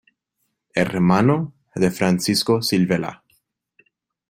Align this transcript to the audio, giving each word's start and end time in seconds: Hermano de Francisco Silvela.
Hermano 0.73 1.53
de 1.75 1.91
Francisco 1.91 2.63
Silvela. 2.63 3.23